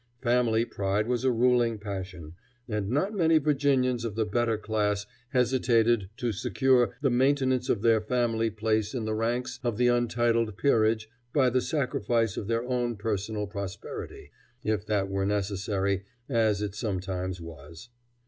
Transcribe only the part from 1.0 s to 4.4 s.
was a ruling passion, and not many Virginians of the